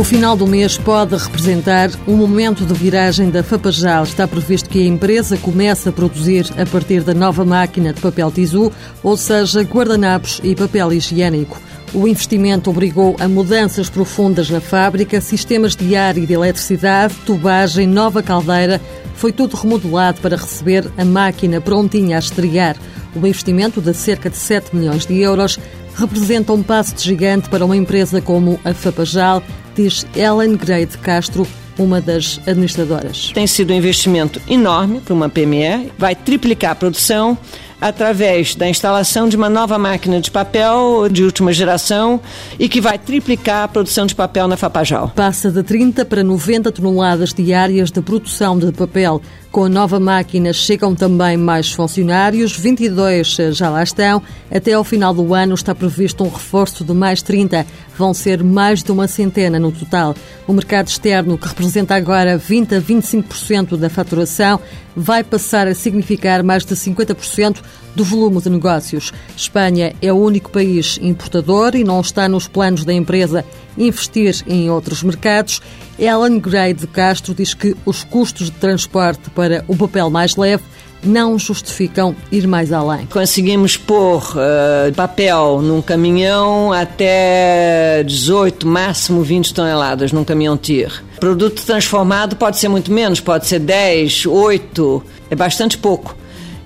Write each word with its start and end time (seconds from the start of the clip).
O 0.00 0.04
final 0.04 0.34
do 0.34 0.46
mês 0.46 0.78
pode 0.78 1.14
representar 1.14 1.90
um 2.08 2.16
momento 2.16 2.64
de 2.64 2.72
viragem 2.72 3.28
da 3.28 3.42
Fapajal. 3.42 4.04
Está 4.04 4.26
previsto 4.26 4.66
que 4.66 4.80
a 4.80 4.86
empresa 4.86 5.36
comece 5.36 5.90
a 5.90 5.92
produzir 5.92 6.50
a 6.58 6.64
partir 6.64 7.02
da 7.02 7.12
nova 7.12 7.44
máquina 7.44 7.92
de 7.92 8.00
papel 8.00 8.30
tisu, 8.30 8.72
ou 9.02 9.14
seja, 9.14 9.60
guardanapos 9.60 10.40
e 10.42 10.54
papel 10.54 10.94
higiênico. 10.94 11.60
O 11.92 12.06
investimento 12.06 12.70
obrigou 12.70 13.16
a 13.18 13.26
mudanças 13.26 13.90
profundas 13.90 14.48
na 14.48 14.60
fábrica, 14.60 15.20
sistemas 15.20 15.74
de 15.74 15.96
ar 15.96 16.16
e 16.16 16.24
de 16.24 16.32
eletricidade, 16.32 17.14
tubagem, 17.26 17.84
nova 17.84 18.22
caldeira. 18.22 18.80
Foi 19.16 19.32
tudo 19.32 19.56
remodelado 19.56 20.20
para 20.20 20.36
receber 20.36 20.88
a 20.96 21.04
máquina 21.04 21.60
prontinha 21.60 22.16
a 22.16 22.20
estrear. 22.20 22.76
O 23.14 23.18
investimento 23.18 23.80
de 23.80 23.92
cerca 23.92 24.30
de 24.30 24.36
7 24.36 24.74
milhões 24.74 25.04
de 25.04 25.20
euros 25.20 25.58
representa 25.96 26.52
um 26.52 26.62
passo 26.62 26.94
de 26.94 27.02
gigante 27.02 27.48
para 27.48 27.64
uma 27.64 27.76
empresa 27.76 28.22
como 28.22 28.60
a 28.64 28.72
Fapajal, 28.72 29.42
diz 29.74 30.06
Ellen 30.14 30.56
Grey 30.56 30.86
de 30.86 30.96
Castro, 30.98 31.44
uma 31.76 32.00
das 32.00 32.40
administradoras. 32.46 33.32
Tem 33.34 33.48
sido 33.48 33.72
um 33.72 33.76
investimento 33.76 34.40
enorme 34.48 35.00
para 35.00 35.14
uma 35.14 35.28
PME, 35.28 35.90
vai 35.98 36.14
triplicar 36.14 36.72
a 36.72 36.74
produção 36.76 37.36
através 37.80 38.54
da 38.54 38.68
instalação 38.68 39.28
de 39.28 39.36
uma 39.36 39.48
nova 39.48 39.78
máquina 39.78 40.20
de 40.20 40.30
papel 40.30 41.08
de 41.10 41.24
última 41.24 41.52
geração 41.52 42.20
e 42.58 42.68
que 42.68 42.80
vai 42.80 42.98
triplicar 42.98 43.64
a 43.64 43.68
produção 43.68 44.06
de 44.06 44.14
papel 44.14 44.46
na 44.46 44.56
Fapajal. 44.56 45.08
Passa 45.14 45.50
de 45.50 45.62
30 45.62 46.04
para 46.04 46.22
90 46.22 46.70
toneladas 46.70 47.32
diárias 47.32 47.90
de 47.90 48.02
produção 48.02 48.58
de 48.58 48.70
papel. 48.72 49.22
Com 49.50 49.64
a 49.64 49.68
nova 49.68 49.98
máquina 49.98 50.52
chegam 50.52 50.94
também 50.94 51.36
mais 51.36 51.72
funcionários, 51.72 52.56
22 52.56 53.36
já 53.50 53.68
lá 53.68 53.82
estão. 53.82 54.22
Até 54.48 54.74
ao 54.74 54.84
final 54.84 55.12
do 55.12 55.34
ano 55.34 55.54
está 55.54 55.74
previsto 55.74 56.22
um 56.22 56.28
reforço 56.28 56.84
de 56.84 56.92
mais 56.92 57.20
30. 57.20 57.66
Vão 57.98 58.14
ser 58.14 58.44
mais 58.44 58.80
de 58.80 58.92
uma 58.92 59.08
centena 59.08 59.58
no 59.58 59.72
total. 59.72 60.14
O 60.46 60.52
mercado 60.52 60.86
externo, 60.86 61.36
que 61.36 61.48
representa 61.48 61.96
agora 61.96 62.38
20 62.38 62.76
a 62.76 62.80
25% 62.80 63.76
da 63.76 63.90
faturação, 63.90 64.60
vai 64.96 65.22
passar 65.22 65.68
a 65.68 65.74
significar 65.74 66.42
mais 66.42 66.64
de 66.64 66.74
50% 66.74 67.58
do 67.94 68.04
volume 68.04 68.40
de 68.40 68.50
negócios. 68.50 69.12
Espanha 69.36 69.94
é 70.00 70.12
o 70.12 70.16
único 70.16 70.50
país 70.50 70.98
importador 71.02 71.74
e 71.74 71.84
não 71.84 72.00
está 72.00 72.28
nos 72.28 72.46
planos 72.46 72.84
da 72.84 72.92
empresa 72.92 73.44
investir 73.76 74.42
em 74.46 74.70
outros 74.70 75.02
mercados. 75.02 75.60
Ellen 75.98 76.38
Gray 76.38 76.72
de 76.72 76.86
Castro 76.86 77.34
diz 77.34 77.54
que 77.54 77.76
os 77.84 78.04
custos 78.04 78.46
de 78.46 78.56
transporte 78.56 79.30
para 79.30 79.64
o 79.68 79.76
papel 79.76 80.08
mais 80.10 80.36
leve 80.36 80.62
não 81.02 81.38
justificam 81.38 82.14
ir 82.30 82.46
mais 82.46 82.72
além. 82.72 83.06
Conseguimos 83.06 83.76
pôr 83.76 84.22
uh, 84.36 84.92
papel 84.94 85.60
num 85.62 85.80
caminhão 85.80 86.72
até 86.72 88.02
18, 88.04 88.66
máximo 88.66 89.22
20 89.22 89.54
toneladas 89.54 90.12
num 90.12 90.24
caminhão 90.24 90.56
TIR. 90.56 91.02
Produto 91.18 91.64
transformado 91.64 92.36
pode 92.36 92.58
ser 92.58 92.68
muito 92.68 92.92
menos, 92.92 93.20
pode 93.20 93.46
ser 93.46 93.58
10, 93.58 94.26
8, 94.26 95.02
é 95.30 95.36
bastante 95.36 95.76
pouco. 95.76 96.16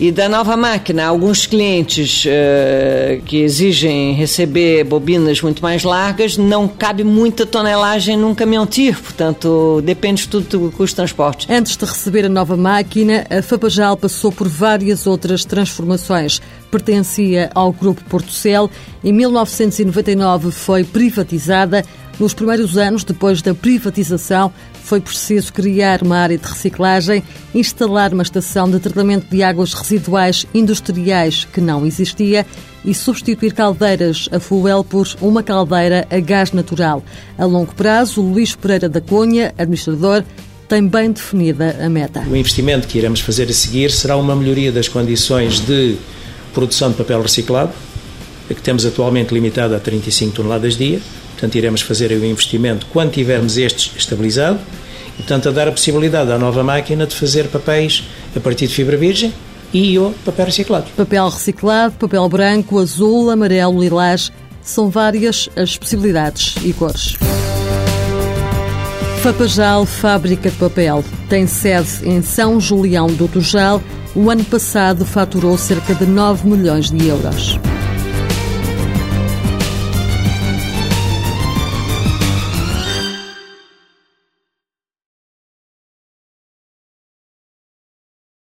E 0.00 0.12
da 0.12 0.28
nova 0.28 0.56
máquina, 0.56 1.06
alguns 1.06 1.44
clientes 1.44 2.24
uh, 2.24 3.20
que 3.22 3.38
exigem 3.38 4.12
receber 4.14 4.84
bobinas 4.84 5.42
muito 5.42 5.60
mais 5.60 5.82
largas, 5.82 6.36
não 6.36 6.68
cabe 6.68 7.02
muita 7.02 7.44
tonelagem 7.44 8.16
num 8.16 8.32
caminhão 8.32 8.64
TIR, 8.64 8.96
portanto, 9.02 9.82
depende 9.84 10.28
tudo 10.28 10.46
do 10.46 10.70
custo 10.70 10.86
de 10.86 10.94
transporte. 10.94 11.52
Antes 11.52 11.76
de 11.76 11.84
receber 11.84 12.26
a 12.26 12.28
nova 12.28 12.56
máquina, 12.56 13.26
a 13.28 13.42
Fapajal 13.42 13.96
passou 13.96 14.30
por 14.30 14.46
várias 14.46 15.04
outras 15.04 15.44
transformações. 15.44 16.40
Pertencia 16.70 17.50
ao 17.52 17.72
Grupo 17.72 18.04
Portocel. 18.04 18.70
Em 19.02 19.12
1999 19.12 20.52
foi 20.52 20.84
privatizada 20.84 21.82
nos 22.20 22.34
primeiros 22.34 22.76
anos, 22.76 23.04
depois 23.04 23.40
da 23.42 23.54
privatização, 23.54 24.52
foi 24.88 25.00
preciso 25.00 25.52
criar 25.52 26.02
uma 26.02 26.16
área 26.16 26.36
de 26.36 26.44
reciclagem, 26.44 27.22
instalar 27.54 28.12
uma 28.12 28.22
estação 28.22 28.68
de 28.68 28.80
tratamento 28.80 29.28
de 29.28 29.42
águas 29.42 29.72
residuais 29.90 30.46
industriais 30.54 31.46
que 31.52 31.60
não 31.60 31.86
existia 31.86 32.46
e 32.84 32.94
substituir 32.94 33.52
caldeiras 33.52 34.28
a 34.30 34.38
fuel 34.38 34.84
por 34.84 35.08
uma 35.20 35.42
caldeira 35.42 36.06
a 36.10 36.20
gás 36.20 36.52
natural. 36.52 37.02
A 37.36 37.44
longo 37.44 37.74
prazo, 37.74 38.20
Luís 38.20 38.54
Pereira 38.54 38.88
da 38.88 39.00
Cunha, 39.00 39.54
administrador, 39.58 40.24
tem 40.68 40.86
bem 40.86 41.10
definida 41.10 41.76
a 41.80 41.88
meta. 41.88 42.20
O 42.30 42.36
investimento 42.36 42.86
que 42.86 42.98
iremos 42.98 43.20
fazer 43.20 43.48
a 43.48 43.52
seguir 43.52 43.90
será 43.90 44.16
uma 44.16 44.36
melhoria 44.36 44.70
das 44.70 44.88
condições 44.88 45.60
de 45.60 45.96
produção 46.52 46.90
de 46.90 46.96
papel 46.96 47.22
reciclado, 47.22 47.72
que 48.48 48.62
temos 48.62 48.84
atualmente 48.84 49.32
limitada 49.32 49.76
a 49.76 49.80
35 49.80 50.36
toneladas 50.36 50.76
dia 50.76 51.00
Portanto, 51.38 51.54
iremos 51.54 51.82
fazer 51.82 52.10
o 52.10 52.24
investimento 52.24 52.84
quando 52.92 53.12
tivermos 53.12 53.56
este 53.56 53.96
estabilizado 53.96 54.58
portanto, 55.16 55.48
a 55.48 55.52
dar 55.52 55.68
a 55.68 55.72
possibilidade 55.72 56.32
à 56.32 56.38
nova 56.38 56.64
máquina 56.64 57.06
de 57.06 57.14
fazer 57.14 57.46
papéis 57.46 58.02
a 58.34 58.40
partir 58.40 58.66
de 58.66 58.74
fibra 58.74 58.96
virgem 58.96 59.32
e 59.72 59.98
o 59.98 60.12
papel 60.24 60.46
reciclado. 60.46 60.86
Papel 60.96 61.28
reciclado, 61.28 61.94
papel 61.94 62.28
branco, 62.28 62.78
azul, 62.78 63.30
amarelo, 63.30 63.80
lilás, 63.80 64.32
são 64.62 64.90
várias 64.90 65.48
as 65.56 65.76
possibilidades 65.76 66.56
e 66.62 66.72
cores. 66.72 67.16
Fapajal 69.22 69.84
Fábrica 69.84 70.50
de 70.50 70.56
Papel 70.56 71.04
tem 71.28 71.46
sede 71.46 72.08
em 72.08 72.22
São 72.22 72.60
Julião 72.60 73.08
do 73.08 73.26
Tujal. 73.26 73.82
O 74.14 74.30
ano 74.30 74.44
passado 74.44 75.04
faturou 75.04 75.58
cerca 75.58 75.94
de 75.94 76.06
9 76.06 76.48
milhões 76.48 76.90
de 76.90 77.08
euros. 77.08 77.58